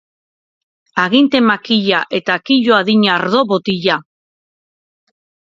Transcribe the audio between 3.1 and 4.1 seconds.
ardo botila.